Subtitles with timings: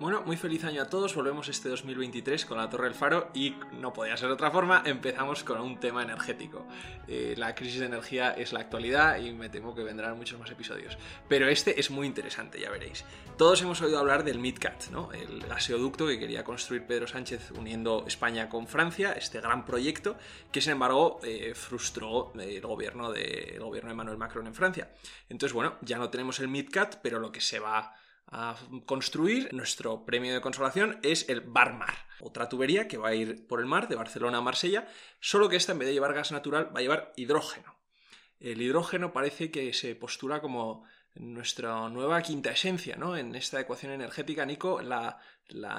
[0.00, 1.12] Bueno, muy feliz año a todos.
[1.16, 4.84] Volvemos este 2023 con la Torre del Faro y no podía ser otra forma.
[4.86, 6.64] Empezamos con un tema energético.
[7.08, 10.52] Eh, la crisis de energía es la actualidad y me temo que vendrán muchos más
[10.52, 10.96] episodios.
[11.28, 13.04] Pero este es muy interesante, ya veréis.
[13.36, 15.10] Todos hemos oído hablar del MidCat, ¿no?
[15.10, 20.16] el gaseoducto que quería construir Pedro Sánchez uniendo España con Francia, este gran proyecto
[20.52, 24.92] que sin embargo eh, frustró el gobierno, de, el gobierno de Emmanuel Macron en Francia.
[25.28, 27.96] Entonces, bueno, ya no tenemos el MidCat, pero lo que se va
[28.30, 33.46] a construir, nuestro premio de consolación es el Barmar, otra tubería que va a ir
[33.46, 34.86] por el mar de Barcelona a Marsella,
[35.20, 37.78] solo que esta en vez de llevar gas natural va a llevar hidrógeno.
[38.38, 43.16] El hidrógeno parece que se postula como nuestra nueva quinta esencia, ¿no?
[43.16, 45.18] En esta ecuación energética, Nico, la,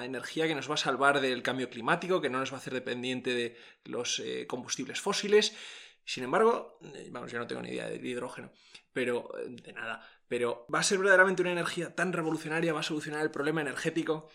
[0.03, 2.73] energía que nos va a salvar del cambio climático, que no nos va a hacer
[2.73, 5.55] dependiente de los eh, combustibles fósiles.
[6.03, 8.51] Sin embargo, eh, vamos, yo no tengo ni idea del hidrógeno,
[8.91, 12.71] pero eh, de nada pero ¿va a ser verdaderamente una energía tan revolucionaria?
[12.71, 14.29] ¿Va a solucionar el problema energético?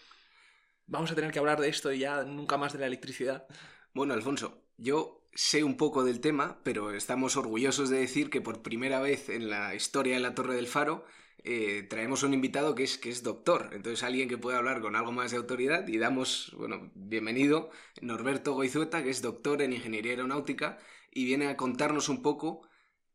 [0.87, 3.47] ¿Vamos a tener que hablar de esto y ya nunca más de la electricidad?
[3.95, 8.61] Bueno, Alfonso, yo sé un poco del tema, pero estamos orgullosos de decir que por
[8.61, 11.05] primera vez en la historia de la Torre del Faro
[11.45, 14.97] eh, traemos un invitado que es, que es doctor, entonces alguien que puede hablar con
[14.97, 20.12] algo más de autoridad y damos, bueno, bienvenido, Norberto Goizueta, que es doctor en Ingeniería
[20.12, 20.78] Aeronáutica
[21.12, 22.69] y viene a contarnos un poco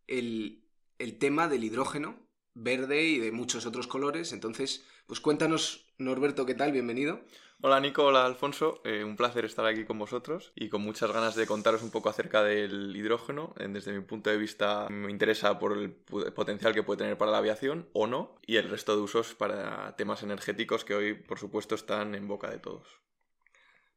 [0.08, 0.64] el,
[0.98, 2.29] el tema del hidrógeno
[2.62, 4.34] verde y de muchos otros colores.
[4.34, 6.72] Entonces, pues cuéntanos, Norberto, ¿qué tal?
[6.72, 7.22] Bienvenido.
[7.62, 11.36] Hola Nico, hola Alfonso, eh, un placer estar aquí con vosotros y con muchas ganas
[11.36, 13.54] de contaros un poco acerca del hidrógeno.
[13.60, 17.32] Eh, desde mi punto de vista me interesa por el potencial que puede tener para
[17.32, 21.38] la aviación o no y el resto de usos para temas energéticos que hoy por
[21.38, 22.88] supuesto están en boca de todos.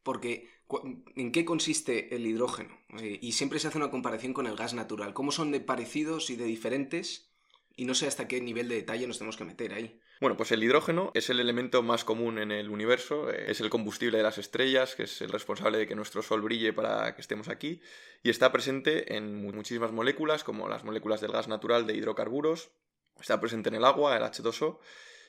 [0.03, 0.51] Porque,
[1.15, 2.77] ¿en qué consiste el hidrógeno?
[2.99, 5.15] Eh, y siempre se hace una comparación con el gas natural.
[5.15, 7.32] ¿Cómo son de parecidos y de diferentes?
[7.77, 10.01] Y no sé hasta qué nivel de detalle nos tenemos que meter ahí.
[10.21, 13.71] Bueno, pues el hidrógeno es el elemento más común en el universo, eh, es el
[13.71, 17.21] combustible de las estrellas, que es el responsable de que nuestro Sol brille para que
[17.21, 17.81] estemos aquí,
[18.23, 22.71] y está presente en muchísimas moléculas, como las moléculas del gas natural de hidrocarburos,
[23.21, 24.79] está presente en el agua, el H2O,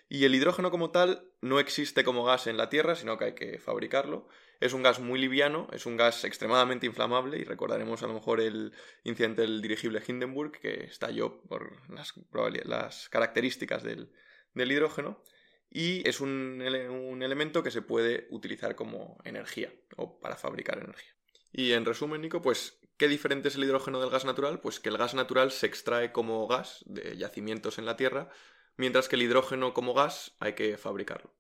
[0.10, 3.36] y el hidrógeno como tal no existe como gas en la Tierra, sino que hay
[3.36, 4.28] que fabricarlo.
[4.64, 8.40] Es un gas muy liviano, es un gas extremadamente inflamable y recordaremos a lo mejor
[8.40, 8.72] el
[9.04, 14.10] incidente del dirigible Hindenburg que estalló por las, características del,
[14.56, 15.22] hidrógeno
[15.70, 21.14] y es un, un, elemento que se puede utilizar como energía o para fabricar energía.
[21.52, 24.62] Y en resumen, Nico, pues, ¿qué diferente es el hidrógeno del gas natural?
[24.62, 28.30] Pues que el gas natural se extrae como gas de yacimientos en la Tierra
[28.78, 31.34] mientras que el hidrógeno como gas hay que fabricarlo.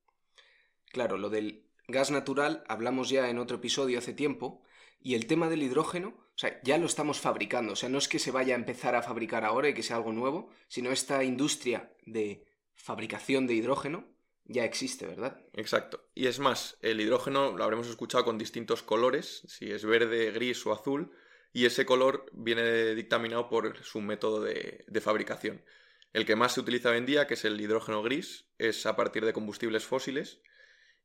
[0.91, 4.63] Claro, lo del gas natural hablamos ya en otro episodio hace tiempo,
[4.99, 8.07] y el tema del hidrógeno, o sea, ya lo estamos fabricando, o sea, no es
[8.07, 11.23] que se vaya a empezar a fabricar ahora y que sea algo nuevo, sino esta
[11.23, 14.13] industria de fabricación de hidrógeno
[14.45, 15.39] ya existe, ¿verdad?
[15.53, 16.09] Exacto.
[16.13, 20.65] Y es más, el hidrógeno lo habremos escuchado con distintos colores, si es verde, gris
[20.65, 21.11] o azul,
[21.53, 25.63] y ese color viene dictaminado por su método de, fabricación.
[26.11, 28.95] El que más se utiliza hoy en día, que es el hidrógeno gris, es a
[28.95, 30.41] partir de combustibles fósiles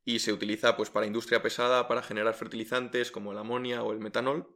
[0.05, 3.99] y se utiliza pues, para industria pesada para generar fertilizantes como el amonia o el
[3.99, 4.55] metanol.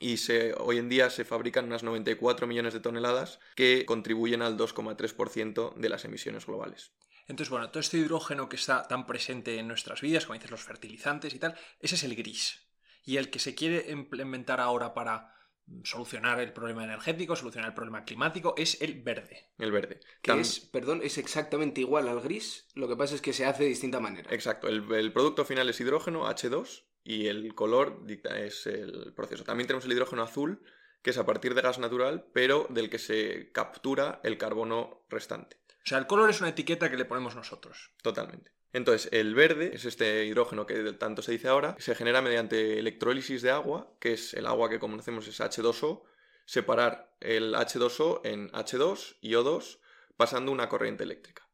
[0.00, 4.56] Y se, hoy en día se fabrican unas 94 millones de toneladas que contribuyen al
[4.56, 6.92] 2,3% de las emisiones globales.
[7.28, 10.62] Entonces, bueno, todo este hidrógeno que está tan presente en nuestras vidas, como dices, los
[10.62, 12.66] fertilizantes y tal, ese es el gris.
[13.04, 15.34] Y el que se quiere implementar ahora para
[15.84, 19.48] solucionar el problema energético, solucionar el problema climático, es el verde.
[19.58, 20.00] El verde.
[20.20, 23.64] Que es, perdón, es exactamente igual al gris, lo que pasa es que se hace
[23.64, 24.32] de distinta manera.
[24.32, 29.44] Exacto, el, producto final es hidrógeno, H2, y el color es el proceso.
[29.44, 30.62] También tenemos el hidrógeno azul,
[31.02, 35.56] que es a partir de gas natural, pero del que se captura el carbono restante.
[35.84, 37.90] O sea, el color es una etiqueta que le ponemos nosotros.
[38.02, 38.52] Totalmente.
[38.72, 43.42] Entonces, el verde es este hidrógeno que tanto se dice ahora, se genera mediante electrólisis
[43.42, 46.04] de agua, que es el agua que conocemos es H2O,
[46.46, 49.78] separar el H2O en H2 y O2
[50.16, 51.46] pasando una corriente eléctrica.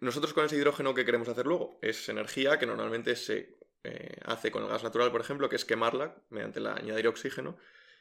[0.00, 1.78] Nosotros con ese hidrógeno, ¿qué queremos hacer luego?
[1.80, 5.64] Es energía que normalmente se eh, hace con el gas natural, por ejemplo, que es
[5.64, 7.56] quemarla mediante la añadir oxígeno.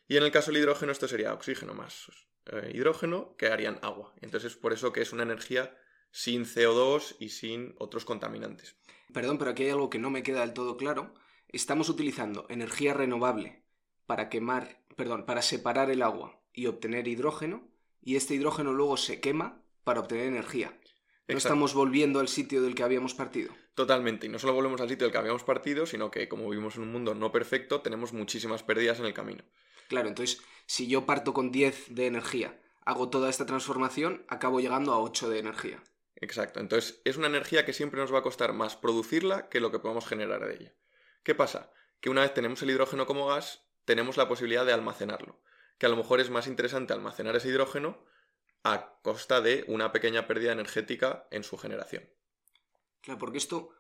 [0.08, 2.12] Y en el caso del hidrógeno, esto sería oxígeno más
[2.48, 4.14] eh, hidrógeno que harían agua.
[4.22, 5.78] Entonces, es por eso que es una energía
[6.14, 8.76] sin CO2 y sin otros contaminantes.
[9.12, 11.14] Perdón, pero aquí hay algo que no me queda del todo claro.
[11.50, 13.64] Estamos utilizando energía renovable
[14.06, 17.68] para quemar, perdón, para separar el agua y obtener hidrógeno,
[18.02, 20.80] y este hidrógeno luego se quema para obtener energía.
[21.28, 23.52] No estamos volviendo al sitio del que habíamos partido.
[23.74, 26.76] Totalmente, y no solo volvemos al sitio del que habíamos partido, sino que como vivimos
[26.76, 29.44] en un mundo no perfecto, tenemos muchísimas pérdidas en el camino.
[29.88, 34.94] Claro, entonces, si yo parto con 10 de energía, hago toda esta transformación, acabo llegando
[34.94, 35.84] a 8 de energía.
[36.24, 36.62] Exacto.
[36.62, 39.80] Entonces, es una energía que siempre nos va a costar más producirla que lo que
[39.80, 40.74] podemos generar de ella.
[41.22, 41.70] ¿Qué pasa?
[42.00, 45.42] Que una vez tenemos el hidrógeno como gas, tenemos la posibilidad de almacenarlo.
[45.78, 48.06] Que a lo mejor es más interesante almacenar ese hidrógeno
[48.64, 52.10] a costa de una pequeña pérdida energética en su generación.
[53.02, 53.72] Claro, porque esto,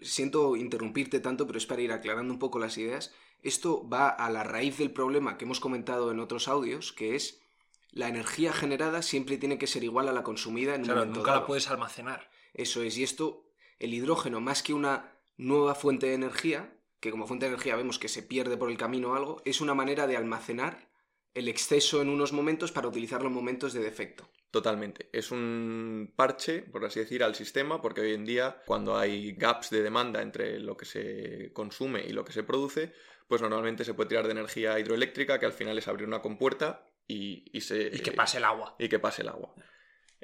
[0.00, 3.12] siento interrumpirte tanto, pero es para ir aclarando un poco las ideas.
[3.42, 7.42] Esto va a la raíz del problema que hemos comentado en otros audios, que es
[7.92, 11.18] la energía generada siempre tiene que ser igual a la consumida en un Claro, momento
[11.20, 12.30] nunca la puedes almacenar.
[12.54, 13.44] Eso es, y esto,
[13.78, 17.98] el hidrógeno, más que una nueva fuente de energía, que como fuente de energía vemos
[17.98, 20.90] que se pierde por el camino o algo, es una manera de almacenar
[21.32, 24.28] el exceso en unos momentos para utilizarlo en momentos de defecto.
[24.50, 25.08] Totalmente.
[25.12, 29.70] Es un parche, por así decir, al sistema, porque hoy en día, cuando hay gaps
[29.70, 32.92] de demanda entre lo que se consume y lo que se produce,
[33.28, 36.84] pues normalmente se puede tirar de energía hidroeléctrica, que al final es abrir una compuerta
[37.10, 38.76] y, y se, Y que pase el agua.
[38.78, 39.54] y que pase el agua.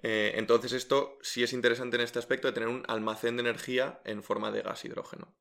[0.02, 4.00] Eh, entonces esto sí es interesante en este aspecto de tener un almacén de energía
[4.04, 5.34] en forma de gas hidrógeno.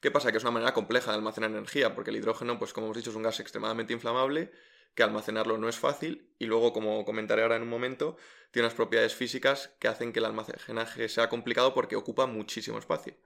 [0.00, 0.30] ¿Qué pasa?
[0.30, 3.10] Que es una manera compleja de almacenar energía, porque el hidrógeno, pues como hemos dicho,
[3.10, 4.52] es un gas extremadamente inflamable,
[4.94, 8.16] que almacenarlo no es fácil, y luego, como comentaré ahora en un momento,
[8.50, 13.16] tiene unas propiedades físicas que hacen que el almacenaje sea complicado porque ocupa muchísimo espacio.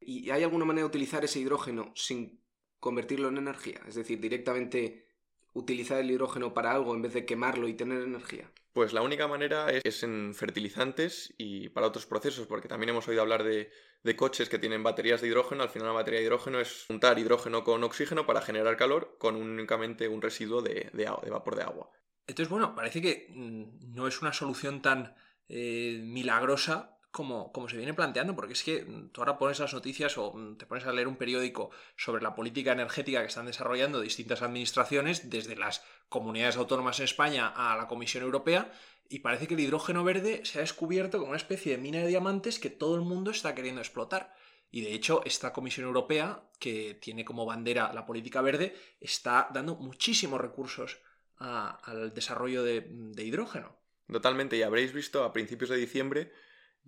[0.00, 2.44] ¿Y hay alguna manera de utilizar ese hidrógeno sin
[2.80, 3.80] convertirlo en energía?
[3.86, 5.06] Es decir, directamente
[5.54, 8.50] utilizar el hidrógeno para algo en vez de quemarlo y tener energía.
[8.72, 13.06] Pues la única manera es, es en fertilizantes y para otros procesos, porque también hemos
[13.08, 13.70] oído hablar de,
[14.02, 15.62] de coches que tienen baterías de hidrógeno.
[15.62, 19.36] Al final, una batería de hidrógeno es juntar hidrógeno con oxígeno para generar calor con
[19.36, 21.90] únicamente un residuo de, de agua- de vapor de agua.
[22.26, 25.14] Entonces, bueno, parece que mm, no es una solución tan
[25.48, 29.72] eh, milagrosa como, como se viene planteando, porque es que mm, tú ahora pones las
[29.72, 33.46] noticias o mm, te pones a leer un periódico sobre la política energética que están
[33.46, 38.72] desarrollando distintas administraciones, desde las comunidades autónomas en España a la Comisión Europea,
[39.08, 42.08] y parece que el hidrógeno verde se ha descubierto como una especie de mina de
[42.08, 44.34] diamantes que todo el mundo está queriendo explotar.
[44.72, 49.76] Y de hecho, esta Comisión Europea, que tiene como bandera la política verde, está dando
[49.76, 50.98] muchísimos recursos
[51.36, 53.78] al desarrollo de, de hidrógeno.
[54.10, 56.32] Totalmente, y habréis visto a principios de diciembre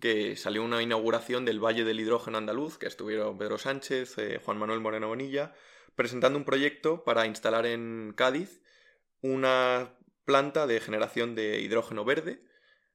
[0.00, 4.58] que salió una inauguración del Valle del Hidrógeno Andaluz, que estuvieron Pedro Sánchez, eh, Juan
[4.58, 5.54] Manuel Moreno Bonilla,
[5.94, 8.60] presentando un proyecto para instalar en Cádiz
[9.22, 12.43] una planta de generación de hidrógeno verde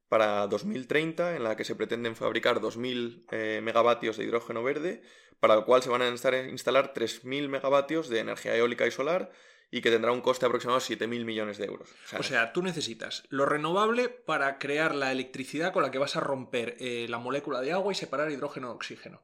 [0.07, 5.01] para 2030, en la que se pretenden fabricar 2.000 eh, megavatios de hidrógeno verde,
[5.39, 9.31] para lo cual se van a instalar 3.000 megavatios de energía eólica y solar
[9.71, 11.89] y que tendrá un coste aproximado de 7.000 millones de euros.
[12.19, 16.19] O sea, tú necesitas lo renovable para crear la electricidad con la que vas a
[16.19, 19.23] romper eh, la molécula de agua y separar hidrógeno de oxígeno.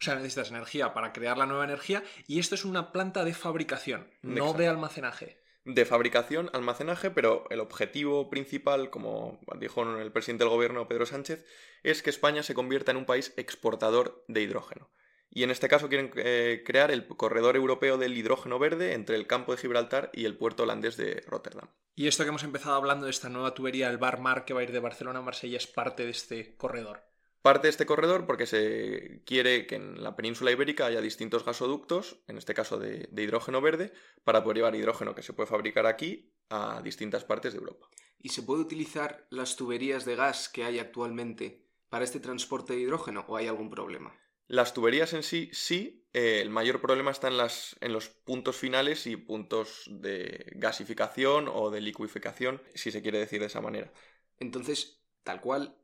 [0.00, 3.34] O sea, necesitas energía para crear la nueva energía y esto es una planta de
[3.34, 5.42] fabricación, no de almacenaje.
[5.64, 11.44] de fabricación, almacenaje, pero el objetivo principal, como dijo el presidente del gobierno Pedro Sánchez,
[11.82, 14.88] es que España se convierta en un país exportador de hidrógeno.
[15.30, 19.28] Y en este caso quieren eh, crear el corredor europeo del hidrógeno verde entre el
[19.28, 21.68] campo de Gibraltar y el puerto holandés de Rotterdam.
[21.94, 24.60] Y esto que hemos empezado hablando de esta nueva tubería, el Bar Mar, que va
[24.60, 27.04] a ir de Barcelona a Marsella, es parte de este corredor.
[27.42, 32.22] Parte de este corredor porque se quiere que en la península ibérica haya distintos gasoductos,
[32.26, 33.92] en este caso de, de hidrógeno verde,
[34.24, 37.88] para poder llevar hidrógeno que se puede fabricar aquí a distintas partes de Europa.
[38.18, 42.80] ¿Y se puede utilizar las tuberías de gas que hay actualmente para este transporte de
[42.80, 44.14] hidrógeno o hay algún problema?
[44.50, 46.08] Las tuberías en sí, sí.
[46.12, 51.48] eh, el mayor problema está en, las, en los puntos finales y puntos de gasificación
[51.48, 53.92] o de liquificación, si se quiere decir de esa manera.
[54.38, 55.76] Entonces, tal cual,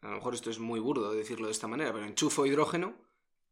[0.00, 2.96] a lo mejor esto es muy burdo decirlo de esta manera, pero enchufo hidrógeno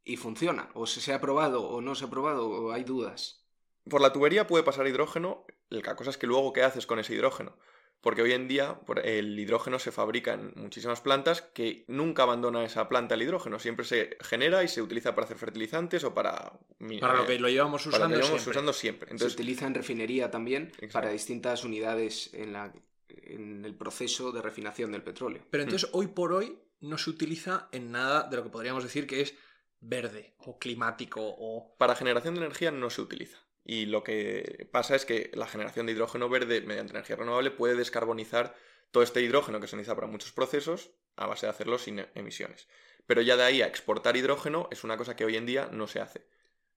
[0.04, 0.70] y funciona.
[0.74, 3.46] O se, se ha probado o no se ha probado o hay dudas.
[3.88, 7.14] Por la tubería puede pasar hidrógeno, la cosa es que luego qué haces con ese
[7.14, 7.56] hidrógeno.
[8.02, 12.88] Porque hoy en día el hidrógeno se fabrica en muchísimas plantas que nunca abandona esa
[12.88, 13.58] planta el hidrógeno.
[13.60, 16.52] Siempre se genera y se utiliza para hacer fertilizantes o para...
[16.80, 18.50] mi- Para lo eh, que lo llevamos para lo usando que llevamos siempre.
[18.50, 19.06] usando siempre.
[19.08, 20.92] se Entonces, utiliza en refinería también Exacto.
[20.94, 22.72] para distintas unidades en, la,
[23.08, 25.42] en el proceso de refinación del petróleo.
[25.48, 29.06] Pero entonces, hoy por hoy, no se utiliza en nada de lo que podríamos decir
[29.06, 29.34] que es
[29.78, 31.76] verde o climático o...
[31.78, 33.38] Para generación de energía no se utiliza.
[33.64, 37.76] Y lo que pasa es que la generación de hidrógeno verde mediante energía renovable puede
[37.76, 38.54] descarbonizar
[38.90, 42.68] todo este hidrógeno que se necesita para muchos procesos a base de hacerlo sin emisiones.
[43.06, 45.86] Pero ya de ahí a exportar hidrógeno es una cosa que hoy en día no
[45.86, 46.26] se hace.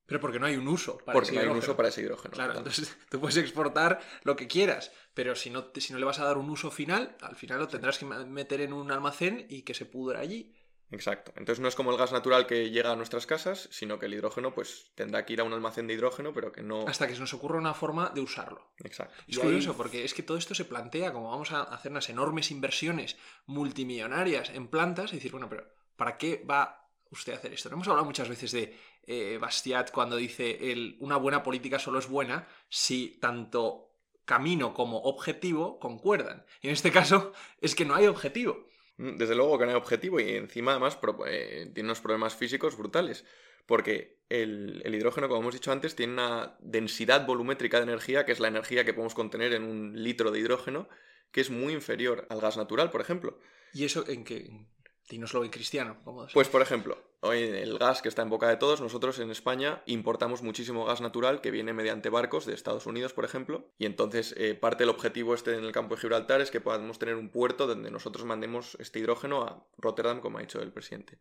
[0.05, 2.01] Pero porque no hay un uso para porque ese no hay un uso para ese
[2.01, 2.33] hidrógeno.
[2.33, 6.19] Claro, entonces tú puedes exportar lo que quieras, pero si no, si no le vas
[6.19, 9.63] a dar un uso final, al final lo tendrás que meter en un almacén y
[9.63, 10.54] que se pudra allí.
[10.91, 11.33] Exacto.
[11.35, 14.13] Entonces no es como el gas natural que llega a nuestras casas, sino que el
[14.13, 16.87] hidrógeno pues tendrá que ir a un almacén de hidrógeno, pero que no...
[16.87, 18.71] Hasta que se nos ocurra una forma de usarlo.
[18.83, 19.13] Exacto.
[19.27, 21.91] Es Y curioso ahí- porque es que todo esto se plantea como vamos a hacer
[21.91, 25.65] unas enormes inversiones multimillonarias en plantas y decir, bueno, pero
[25.95, 27.69] ¿para qué va usted a hacer esto?
[27.69, 28.77] No hemos hablado muchas veces de
[29.07, 33.91] eh, Bastiat cuando dice el, una buena política solo es buena si tanto
[34.25, 36.45] camino como objetivo concuerdan.
[36.61, 38.67] Y en este caso es que no hay objetivo.
[38.97, 40.97] Mm, Desde luego que no hay objetivo y encima además
[41.27, 43.25] eh, tiene unos problemas físicos brutales.
[43.65, 48.31] Porque el, el hidrógeno, como hemos dicho antes, tiene una densidad volumétrica de energía, que
[48.31, 50.87] es la energía que podemos contener en un litro de hidrógeno,
[51.31, 53.39] que es muy inferior al gas natural, por ejemplo.
[53.73, 54.67] ¿Y eso en qué?
[55.09, 55.97] Dínoslo en cristiano.
[56.03, 56.33] ¿cómo es?
[56.33, 59.83] Pues, por ejemplo, hoy el gas que está en boca de todos, nosotros en España
[59.85, 64.33] importamos muchísimo gas natural que viene mediante barcos de Estados Unidos, por ejemplo, y entonces
[64.37, 67.29] eh, parte del objetivo este en el campo de Gibraltar es que podamos tener un
[67.29, 71.19] puerto donde nosotros mandemos este hidrógeno a Rotterdam, como ha dicho el presidente.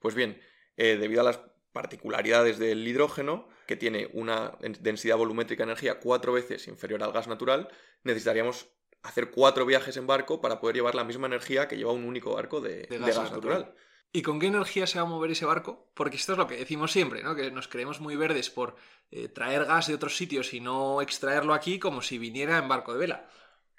[0.00, 0.40] Pues bien,
[0.76, 1.40] eh, debido a las
[1.72, 7.28] particularidades del hidrógeno, que tiene una densidad volumétrica de energía cuatro veces inferior al gas
[7.28, 7.68] natural,
[8.02, 8.68] necesitaríamos
[9.02, 12.34] hacer cuatro viajes en barco para poder llevar la misma energía que lleva un único
[12.34, 13.60] barco de, de gas, gas natural.
[13.60, 13.74] natural.
[14.12, 15.90] ¿Y con qué energía se va a mover ese barco?
[15.94, 17.34] Porque esto es lo que decimos siempre, ¿no?
[17.36, 18.76] Que nos creemos muy verdes por
[19.10, 22.92] eh, traer gas de otros sitios y no extraerlo aquí como si viniera en barco
[22.94, 23.28] de vela.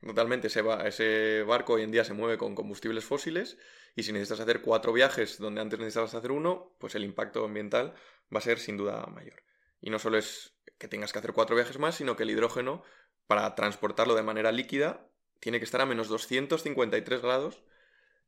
[0.02, 3.58] Totalmente, ese, ba- ese barco hoy en día se mueve con combustibles fósiles
[3.96, 7.94] y si necesitas hacer cuatro viajes donde antes necesitabas hacer uno, pues el impacto ambiental
[8.34, 9.44] va a ser sin duda mayor.
[9.82, 12.84] Y no solo es que tengas que hacer cuatro viajes más, sino que el hidrógeno,
[13.28, 15.09] para transportarlo de manera líquida,
[15.40, 17.62] tiene que estar a menos 253 grados,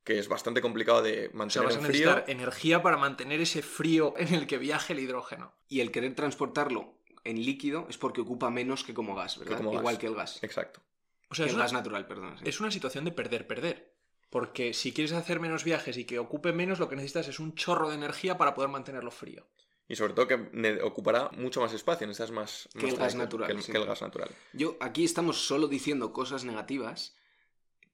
[0.03, 2.13] que es bastante complicado de O sea, mantener vas a frío.
[2.15, 5.53] necesitar energía para mantener ese frío en el que viaje el hidrógeno.
[5.67, 9.57] Y el querer transportarlo en líquido es porque ocupa menos que como gas, ¿verdad?
[9.57, 9.99] como Igual gas.
[10.01, 10.43] que el gas.
[10.43, 10.81] Exacto.
[11.29, 12.37] O sea, Que es el una, gas natural, perdón.
[12.39, 12.43] sí.
[12.49, 13.93] es una situación de perder-perder.
[14.29, 17.53] Porque si quieres hacer menos viajes y que ocupe menos, lo que necesitas es un
[17.53, 19.45] chorro de energía para poder mantenerlo frío.
[19.87, 23.23] Y sobre todo que ocupará mucho más espacio, necesitas más, Que más el gas tanque
[23.23, 23.71] natural, Que el, sí.
[23.71, 24.29] que el gas natural.
[24.53, 27.17] Yo aquí estamos solo diciendo cosas negativas,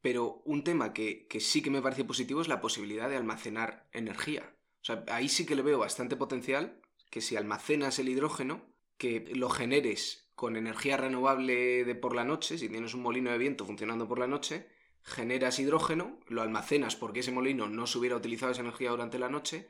[0.02, 3.90] pero un tema que, que sí que me parece positivo es la posibilidad de almacenar
[3.94, 4.56] energía.
[4.82, 8.62] O sea, ahí sí que le veo bastante potencial que si almacenas el hidrógeno,
[8.98, 13.40] que lo generes con energía renovable de por la noche, si tienes un molino de
[13.40, 14.68] viento funcionando por la noche,
[15.02, 19.30] generas hidrógeno, lo almacenas porque ese molino no se hubiera utilizado esa energía durante la
[19.30, 19.68] noche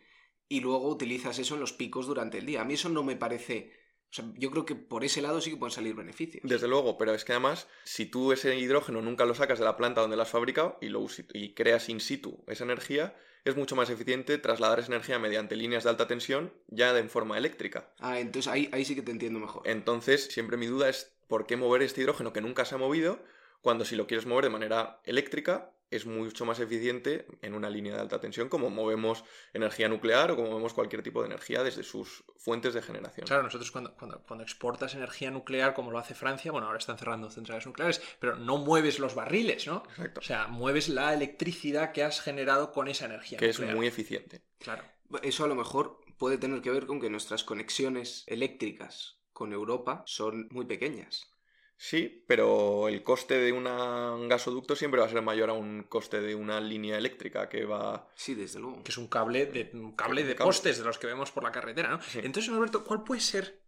[0.50, 2.62] y luego utilizas eso en los picos durante el día.
[2.62, 3.72] A mí eso no me parece...
[4.10, 6.42] O sea, yo creo que por ese lado sí que pueden salir beneficios.
[6.46, 9.76] Desde luego, pero es que además, si tú ese hidrógeno nunca lo sacas de la
[9.76, 13.76] planta donde lo has fabricado y, lo y creas in situ esa energía, es mucho
[13.76, 17.94] más eficiente trasladar esa energía mediante líneas de alta tensión ya en forma eléctrica.
[18.00, 19.68] Ah, entonces ahí, ahí sí que te entiendo mejor.
[19.68, 23.22] Entonces, siempre mi duda es por qué mover este hidrógeno que nunca se ha movido,
[23.62, 27.94] cuando si lo quieres mover de manera eléctrica, es mucho más eficiente en una línea
[27.94, 31.84] de alta tensión, como movemos energía nuclear o como movemos cualquier tipo de energía desde
[31.84, 33.26] sus fuentes de generación.
[33.28, 36.98] Claro, nosotros cuando, cuando, cuando exportas energía nuclear, como lo hace Francia, bueno, ahora están
[36.98, 39.84] cerrando centrales nucleares, pero no mueves los barriles, ¿no?
[39.90, 40.20] Exacto.
[40.20, 44.42] O sea, mueves la electricidad que has generado con esa energía que es muy eficiente.
[44.60, 44.84] Claro.
[45.24, 50.04] Eso a lo mejor puede tener que ver con que nuestras conexiones eléctricas con Europa
[50.06, 51.37] son muy pequeñas.
[51.80, 55.84] Sí, pero el coste de una- un gasoducto siempre va a ser mayor a un
[55.84, 58.10] coste de una línea eléctrica que va...
[58.16, 58.84] Sí, desde luego.
[58.84, 60.48] Que es un cable de, un cable de Cable.
[60.50, 62.02] postes de los que vemos por la carretera, ¿no?
[62.02, 62.20] Sí.
[62.24, 63.62] Entonces, Alberto, ¿cuál puede ser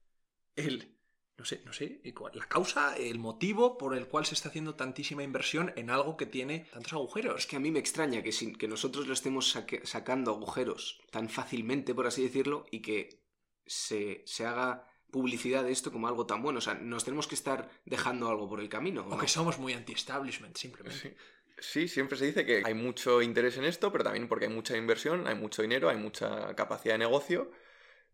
[0.55, 0.97] el.
[1.37, 2.01] No sé, no sé,
[2.33, 6.25] la causa, el motivo por el cual se está haciendo tantísima inversión en algo que
[6.25, 7.37] tiene tantos agujeros?
[7.39, 10.99] Es que a mí me extraña que, sin, que nosotros lo estemos saque- sacando agujeros
[11.11, 13.23] tan fácilmente, por así decirlo, y que
[13.65, 16.59] se, se haga publicidad de esto como algo tan bueno.
[16.59, 19.01] O sea, nos tenemos que estar dejando algo por el camino.
[19.01, 19.17] ¿o O no?
[19.17, 20.99] que somos muy anti-establishment, simplemente.
[20.99, 21.15] Sí.
[21.61, 24.77] Sí, siempre se dice que hay mucho interés en esto, pero también porque hay mucha
[24.77, 27.51] inversión, hay mucho dinero, hay mucha capacidad de negocio,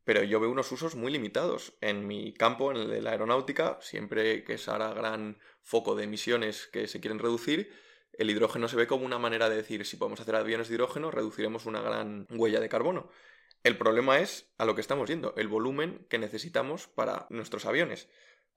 [0.03, 1.73] pero yo veo unos usos muy limitados.
[1.81, 6.05] En mi campo, en el de la aeronáutica, siempre que es ahora gran foco de
[6.05, 7.71] emisiones que se quieren reducir,
[8.13, 11.11] el hidrógeno se ve como una manera de decir, si podemos hacer aviones de hidrógeno,
[11.11, 13.09] reduciremos una gran huella de carbono.
[13.65, 18.07] El problema es a lo que estamos yendo, el volumen que necesitamos para nuestros aviones.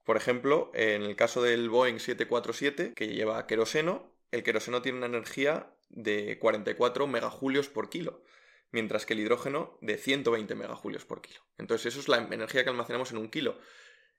[0.05, 5.07] Por ejemplo, en el caso del Boeing 747, que lleva queroseno, el queroseno tiene una
[5.07, 8.23] energía de 44 megajulios por kilo,
[8.69, 11.39] mientras que el hidrógeno de 120 megajulios por kilo.
[11.57, 13.57] Entonces, eso es la energía que almacenamos en un kilo.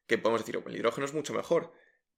[0.08, 1.72] Que podemos decir, "Oh, el hidrógeno es mucho mejor.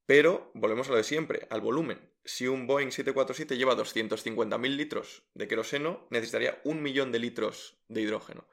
[0.06, 2.10] Pero volvemos a lo de siempre, al volumen.
[2.24, 8.00] Si un Boeing 747 lleva 250.000 litros de queroseno, necesitaría un millón de litros de
[8.00, 8.46] hidrógeno.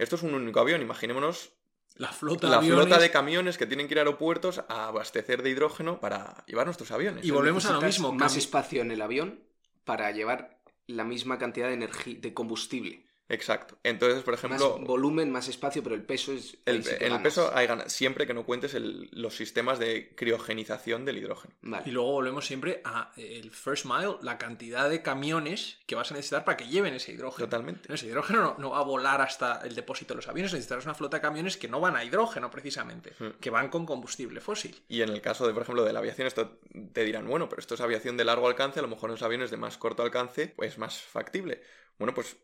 [0.00, 1.52] Esto es un único avión, imaginémonos
[1.96, 2.86] La flota de la aviones.
[2.86, 6.64] flota de camiones que tienen que ir a aeropuertos a abastecer de hidrógeno para llevar
[6.66, 7.22] nuestros aviones.
[7.22, 8.10] Y volvemos a lo mismo.
[8.10, 9.40] Más espacio en el avión
[9.84, 13.09] para llevar la misma cantidad de energía, de combustible.
[13.30, 13.78] Exacto.
[13.84, 14.76] Entonces, por ejemplo...
[14.78, 16.58] Más volumen, más espacio, pero el peso es...
[16.66, 20.12] El, sí en el peso hay ganas, siempre que no cuentes el- los sistemas de
[20.16, 21.54] criogenización del hidrógeno.
[21.62, 21.84] Vale.
[21.86, 26.14] Y luego volvemos siempre a el first mile, la cantidad de camiones que vas a
[26.14, 27.46] necesitar para que lleven ese hidrógeno.
[27.46, 27.92] Totalmente.
[27.92, 30.94] Ese hidrógeno no, no va a volar hasta el depósito de los aviones, necesitarás una
[30.94, 33.38] flota de camiones que no van a hidrógeno precisamente, Hmm.
[33.40, 34.82] que van con combustible fósil.
[34.88, 36.58] Y en el caso de, por ejemplo, de la aviación, esto
[36.92, 39.22] te dirán, bueno, pero esto es aviación de largo alcance, a lo mejor en los
[39.22, 41.62] aviones de más corto alcance, pues más factible.
[41.98, 42.36] Bueno, pues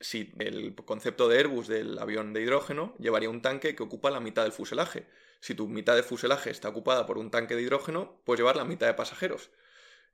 [0.00, 4.20] si el concepto de Airbus del avión de hidrógeno llevaría un tanque que ocupa la
[4.20, 5.06] mitad del fuselaje.
[5.40, 8.64] Si tu mitad de fuselaje está ocupada por un tanque de hidrógeno, puedes llevar la
[8.64, 9.50] mitad de pasajeros.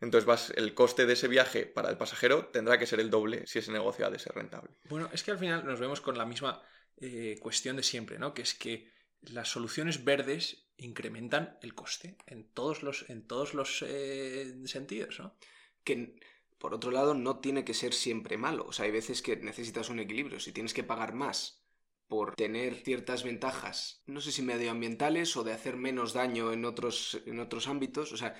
[0.01, 3.47] Entonces vas, el coste de ese viaje para el pasajero tendrá que ser el doble
[3.47, 4.71] si ese negocio ha de ser rentable.
[4.89, 6.63] Bueno, es que al final nos vemos con la misma
[6.97, 8.33] eh, cuestión de siempre, ¿no?
[8.33, 13.85] Que es que las soluciones verdes incrementan el coste en todos los, en todos los
[13.87, 15.37] eh, sentidos, ¿no?
[15.85, 16.17] que
[16.61, 18.67] por otro lado no tiene que ser siempre malo.
[18.69, 20.39] O sea, hay veces que necesitas un equilibrio.
[20.41, 21.65] Si tienes que pagar más
[22.07, 27.23] por tener ciertas ventajas, no sé si medioambientales o de hacer menos daño en otros,
[27.27, 28.37] en otros ámbitos, o sea,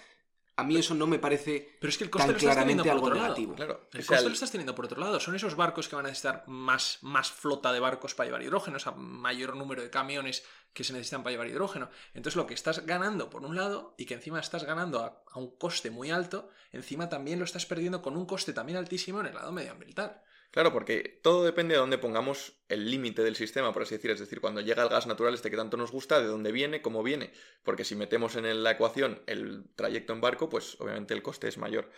[0.61, 2.83] a mí eso no me parece Pero es que el coste tan lo estás teniendo
[2.85, 3.27] claramente por algo otro lado.
[3.29, 3.55] negativo.
[3.57, 5.19] Claro, El o sea, coste el- lo estás teniendo por otro lado.
[5.21, 8.77] Son esos barcos que van a necesitar más, más flota de barcos para llevar hidrógeno,
[8.77, 11.91] o sea, mayor número de camiones que se necesitan para llevar hidrógeno.
[12.15, 15.39] Entonces lo que estás ganando por un lado y que encima estás ganando a, a
[15.39, 19.27] un coste muy alto, encima también lo estás perdiendo con un coste también altísimo en
[19.27, 20.23] el lado medioambiental.
[20.51, 24.11] Claro, porque todo depende de dónde pongamos el límite del sistema, por así decir.
[24.11, 26.83] Es decir, cuando llega el gas natural este que tanto nos gusta, de dónde viene,
[26.83, 27.33] cómo viene.
[27.63, 31.57] Porque si metemos en la ecuación el trayecto en barco, pues obviamente el coste es
[31.59, 31.91] mayor.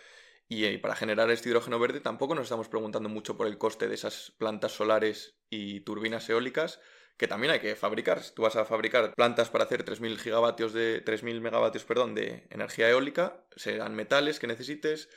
[0.47, 3.87] Y eh, para generar este hidrógeno verde tampoco nos estamos preguntando mucho por el coste
[3.87, 6.79] de esas plantas solares y turbinas eólicas
[7.17, 8.21] que también hay que fabricar.
[8.23, 12.47] Si tú vas a fabricar plantas para hacer 3.000 gigavatios de 3.000 megavatios, perdón, de
[12.49, 15.09] energía eólica, serán metales que necesites,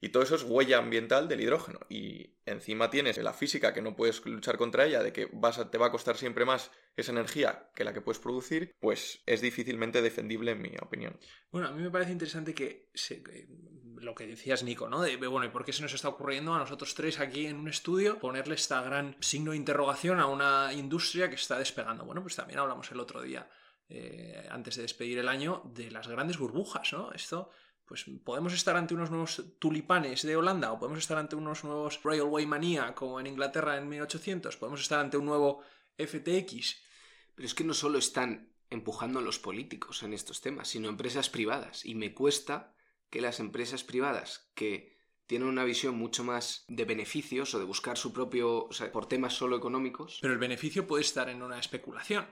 [0.00, 1.80] y todo eso es huella ambiental del hidrógeno.
[1.88, 5.78] Y encima tienes la física que no puedes luchar contra ella, de que vas te
[5.78, 10.02] va a costar siempre más esa energía que la que puedes producir, pues es difícilmente
[10.02, 11.18] defendible en mi opinión.
[11.50, 13.22] Bueno, a mí me parece interesante que se-
[14.00, 15.02] lo que decías, Nico, ¿no?
[15.02, 17.68] De, bueno, ¿y por qué se nos está ocurriendo a nosotros tres aquí en un
[17.68, 22.04] estudio ponerle esta gran signo de interrogación a una industria que está despegando?
[22.04, 23.50] Bueno, pues también hablamos el otro día,
[23.88, 27.10] eh, antes de despedir el año, de las grandes burbujas, ¿no?
[27.12, 27.50] Esto,
[27.88, 32.00] pues podemos estar ante unos nuevos tulipanes de Holanda o podemos estar ante unos nuevos
[32.04, 35.62] Railway Mania como en Inglaterra en 1800, podemos estar ante un nuevo
[35.96, 36.76] FTX.
[37.34, 41.86] Pero es que no solo están empujando los políticos en estos temas, sino empresas privadas.
[41.86, 42.74] Y me cuesta
[43.10, 47.96] que las empresas privadas que tienen una visión mucho más de beneficios o de buscar
[47.96, 51.58] su propio, o sea, por temas solo económicos, Pero el beneficio puede estar en una
[51.58, 52.26] especulación.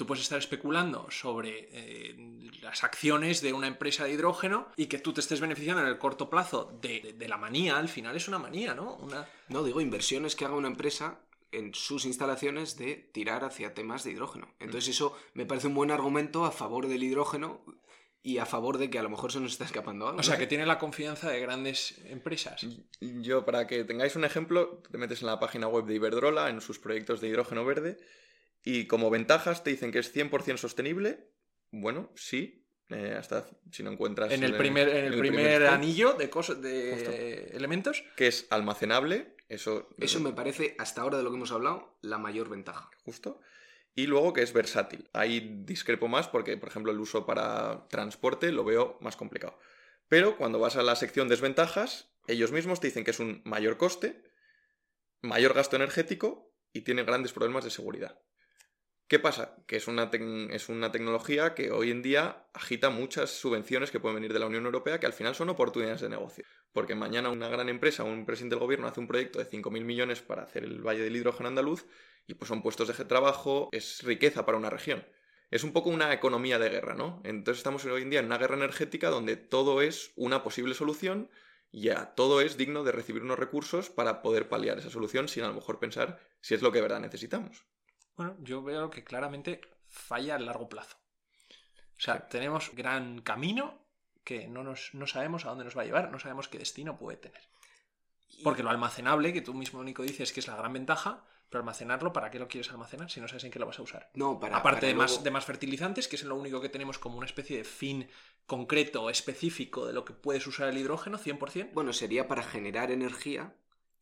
[0.00, 2.16] Tú puedes estar especulando sobre eh,
[2.62, 5.98] las acciones de una empresa de hidrógeno y que tú te estés beneficiando en el
[5.98, 7.76] corto plazo de, de- de la manía.
[7.76, 8.94] Al final es una manía, ¿no?
[8.94, 9.28] Una...
[9.48, 11.20] no digo inversiones que haga una empresa
[11.52, 14.48] en sus instalaciones de tirar hacia temas de hidrógeno.
[14.58, 17.60] Entonces eso me parece un buen argumento a favor del hidrógeno
[18.22, 20.20] y a favor de que a lo mejor se nos está escapando algo.
[20.20, 22.66] O sea, que tiene la confianza de grandes empresas.
[23.02, 26.62] Yo, para que tengáis un ejemplo, te metes en la página web de Iberdrola, en
[26.62, 27.98] sus proyectos de hidrógeno verde,
[28.64, 31.30] y como ventajas te dicen que es 100% sostenible.
[31.70, 34.32] Bueno, sí, eh, hasta si no encuentras...
[34.32, 37.56] En el primer, en el primer anillo de, cosas, de Justo.
[37.56, 38.04] elementos.
[38.16, 39.88] Que es almacenable, eso...
[39.98, 42.90] Eso me parece, hasta ahora de lo que hemos hablado, la mayor ventaja.
[43.04, 43.40] justo.
[43.94, 45.08] Y luego que es versátil.
[45.12, 49.58] Ahí discrepo más porque, por ejemplo, el uso para transporte lo veo más complicado.
[50.08, 53.76] Pero cuando vas a la sección desventajas, ellos mismos te dicen que es un mayor
[53.76, 54.22] coste,
[55.22, 58.20] mayor gasto energético y tiene grandes problemas de seguridad.
[59.10, 59.56] ¿Qué pasa?
[59.66, 60.08] Que es una,
[60.52, 64.46] es una tecnología que hoy en día agita muchas subvenciones que pueden venir de la
[64.46, 66.44] Unión Europea que al final son oportunidades de negocio.
[66.72, 70.20] Porque mañana una gran empresa, un presidente del gobierno hace un proyecto de 5.000 millones
[70.20, 71.86] para hacer el Valle del Hidrógeno andaluz
[72.28, 75.04] y pues son puestos de trabajo, es riqueza para una región.
[75.50, 77.20] Es un poco una economía de guerra, ¿no?
[77.24, 81.28] Entonces estamos hoy en día en una guerra energética donde todo es una posible solución
[81.72, 85.42] y ya todo es digno de recibir unos recursos para poder paliar esa solución sin
[85.42, 87.66] a lo mejor pensar si es lo que de verdad necesitamos.
[88.20, 90.98] Bueno, yo veo que claramente falla a largo plazo.
[91.96, 93.78] O sea, tenemos gran camino
[94.24, 96.98] que no, nos, no sabemos a dónde nos va a llevar, no sabemos qué destino
[96.98, 97.40] puede tener.
[98.44, 102.12] Porque lo almacenable, que tú mismo, Nico, dices que es la gran ventaja, pero almacenarlo,
[102.12, 104.10] ¿para qué lo quieres almacenar si no sabes en qué lo vas a usar?
[104.12, 106.98] No, para, Aparte para de, más, de más fertilizantes, que es lo único que tenemos
[106.98, 108.06] como una especie de fin
[108.44, 111.70] concreto, específico de lo que puedes usar el hidrógeno, 100%.
[111.72, 113.54] Bueno, sería para generar energía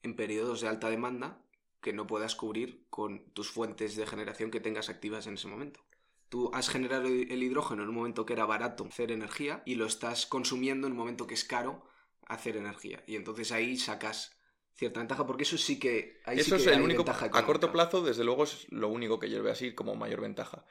[0.03, 1.39] en periodos de alta demanda
[1.81, 5.81] que no puedas cubrir con tus fuentes de generación que tengas activas en ese momento.
[6.29, 9.87] Tú has generado el hidrógeno en un momento que era barato hacer energía y lo
[9.87, 11.85] estás consumiendo en un momento que es caro
[12.27, 13.03] hacer energía.
[13.07, 14.39] Y entonces ahí sacas
[14.75, 17.05] cierta ventaja, porque eso sí que ahí Eso sí es el hay único.
[17.09, 20.65] A corto plazo, desde luego, es lo único que yo veo así como mayor ventaja.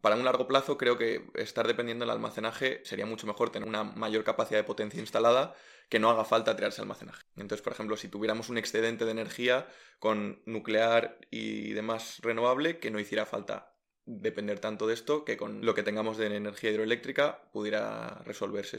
[0.00, 3.84] Para un largo plazo, creo que estar dependiendo del almacenaje sería mucho mejor tener una
[3.84, 5.54] mayor capacidad de potencia instalada
[5.88, 7.24] que no haga falta tirarse almacenaje.
[7.36, 9.66] Entonces, por ejemplo, si tuviéramos un excedente de energía
[9.98, 15.64] con nuclear y demás renovable, que no hiciera falta depender tanto de esto, que con
[15.64, 18.78] lo que tengamos de energía hidroeléctrica pudiera resolverse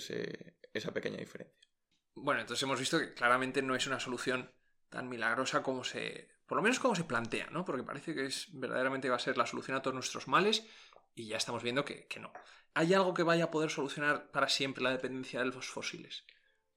[0.73, 1.69] esa pequeña diferencia.
[2.15, 4.51] Bueno, entonces hemos visto que claramente no es una solución
[4.89, 6.29] tan milagrosa como se.
[6.47, 7.63] Por lo menos como se plantea, ¿no?
[7.63, 10.65] Porque parece que es verdaderamente va a ser la solución a todos nuestros males
[11.15, 12.31] y ya estamos viendo que, que no.
[12.73, 16.23] ¿Hay algo que vaya a poder solucionar para siempre la dependencia de los fósiles?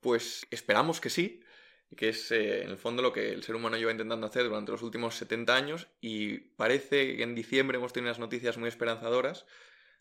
[0.00, 1.42] Pues esperamos que sí,
[1.96, 4.72] que es eh, en el fondo lo que el ser humano lleva intentando hacer durante
[4.72, 9.46] los últimos 70 años y parece que en diciembre hemos tenido unas noticias muy esperanzadoras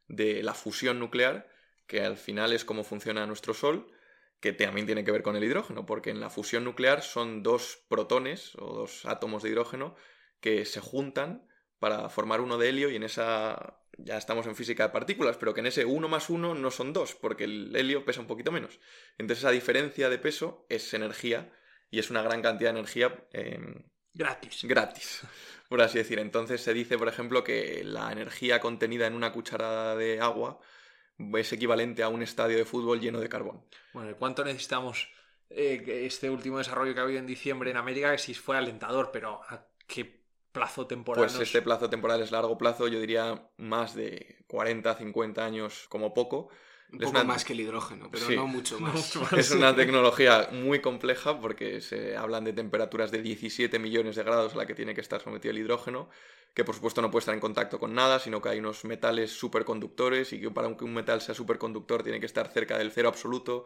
[0.08, 1.50] de la fusión nuclear,
[1.88, 3.92] que al final es cómo funciona nuestro Sol,
[4.40, 7.84] que también tiene que ver con el hidrógeno, porque en la fusión nuclear son dos
[7.88, 9.96] protones o dos átomos de hidrógeno
[10.40, 11.48] que se juntan
[11.80, 15.54] para formar uno de helio y en esa ya estamos en física de partículas, pero
[15.54, 18.52] que en ese 1 más 1 no son 2, porque el helio pesa un poquito
[18.52, 18.80] menos.
[19.18, 21.52] Entonces esa diferencia de peso es energía
[21.90, 23.60] y es una gran cantidad de energía eh,
[24.14, 24.66] Gratis.
[24.66, 25.22] gratis,
[25.70, 26.20] por así decir.
[26.20, 30.60] Entonces se dice, por ejemplo, que la energía contenida en una cucharada de agua
[31.36, 33.66] es equivalente a un estadio de fútbol lleno de carbón.
[33.94, 35.10] Bueno, ¿y ¿cuánto necesitamos
[35.50, 38.12] eh, este último desarrollo que ha habido en diciembre en América?
[38.12, 40.21] Que si fue alentador, pero ¿a qué
[40.52, 41.24] plazo temporal?
[41.26, 46.14] Pues este plazo temporal es largo plazo, yo diría más de 40, 50 años como
[46.14, 46.50] poco.
[46.92, 48.36] Un Es poco una- más que el hidrógeno, pero Sí.
[48.36, 48.96] no mucho No más.
[48.96, 49.34] mucho más.
[49.34, 54.54] Es una tecnología muy compleja porque se hablan de temperaturas de 17 millones de grados
[54.54, 56.10] a la que tiene que estar sometido el hidrógeno,
[56.54, 59.32] que por supuesto no puede estar en contacto con nada, sino que hay unos metales
[59.32, 63.08] superconductores y que para que un metal sea superconductor tiene que estar cerca del cero
[63.08, 63.64] absoluto.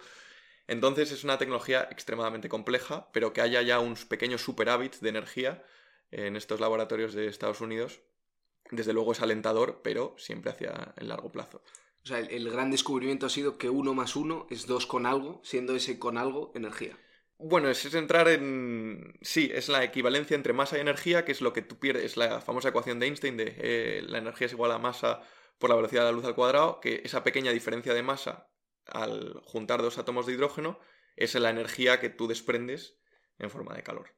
[0.68, 5.64] Entonces es una tecnología extremadamente compleja, pero que haya ya unos pequeños superávits de energía
[6.16, 8.02] en estos laboratorios de Estados Unidos,
[8.72, 11.62] desde luego es alentador, pero siempre hacia el largo plazo.
[12.04, 15.06] O sea, el, el gran descubrimiento ha sido que uno más uno es dos con
[15.06, 16.98] algo, siendo ese con algo energía.
[17.38, 19.18] Bueno, es, es entrar en...
[19.22, 22.18] Sí, es la equivalencia entre masa y energía, que es lo que tú pierdes, es
[22.18, 25.22] la famosa ecuación de Einstein de eh, la energía es igual a masa
[25.60, 28.50] por la velocidad de la luz al cuadrado, que esa pequeña diferencia de masa
[28.86, 30.80] al juntar dos átomos de hidrógeno
[31.16, 33.00] es la energía que tú desprendes
[33.38, 34.16] en forma de calor.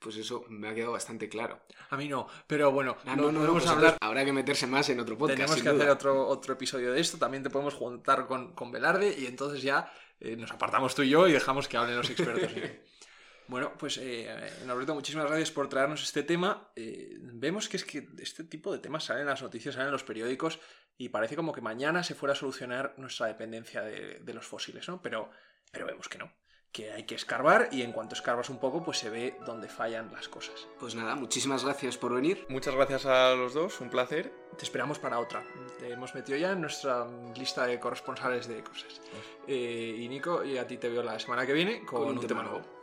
[0.00, 1.60] Pues eso me ha quedado bastante claro.
[1.90, 3.98] A mí no, pero bueno, Ah, no, no, no, pues hablar.
[4.00, 5.36] habrá que meterse más en otro podcast.
[5.38, 5.82] Tenemos que duda.
[5.84, 7.18] hacer otro, otro episodio de esto.
[7.18, 11.10] También te podemos juntar con, con Velarde y entonces ya eh, nos apartamos tú y
[11.10, 12.50] yo y dejamos que hablen los expertos.
[13.48, 14.34] bueno, pues eh,
[14.66, 16.70] Norberto, muchísimas gracias por traernos este tema.
[16.76, 19.92] Eh, vemos que es que este tipo de temas salen en las noticias, salen en
[19.92, 20.60] los periódicos
[20.96, 24.88] y parece como que mañana se fuera a solucionar nuestra dependencia de, de los fósiles,
[24.88, 25.02] ¿no?
[25.02, 25.30] Pero,
[25.70, 26.32] pero vemos que no.
[26.72, 30.10] Que hay que escarbar y en cuanto escarbas un poco, pues se ve dónde fallan
[30.12, 30.68] las cosas.
[30.78, 32.46] Pues nada, muchísimas gracias por venir.
[32.48, 34.32] Muchas gracias a los dos, un placer.
[34.56, 35.44] Te esperamos para otra.
[35.78, 37.06] Te hemos metido ya en nuestra
[37.36, 39.00] lista de corresponsales de cosas.
[39.48, 42.42] Eh, y Nico, y a ti te veo la semana que viene con, un tema
[42.42, 42.79] nuevo.